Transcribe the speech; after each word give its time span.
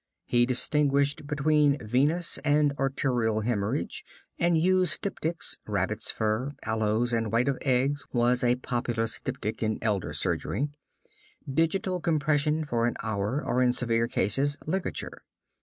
He 0.25 0.47
distinguished 0.47 1.27
between 1.27 1.77
venous 1.77 2.39
and 2.39 2.73
arterial 2.79 3.41
hemorrhage, 3.41 4.03
and 4.39 4.57
used 4.57 4.93
styptics 4.93 5.57
(rabbit's 5.67 6.09
fur, 6.09 6.55
aloes, 6.65 7.13
and 7.13 7.31
white 7.31 7.47
of 7.47 7.59
egg 7.61 7.97
was 8.11 8.43
a 8.43 8.55
popular 8.55 9.05
styptic 9.05 9.61
in 9.61 9.77
elder 9.79 10.11
surgery), 10.13 10.69
digital 11.47 11.99
compression 11.99 12.65
for 12.65 12.87
an 12.87 12.95
hour, 13.03 13.43
or 13.45 13.61
in 13.61 13.73
severe 13.73 14.07
cases 14.07 14.57
ligature. 14.65 15.21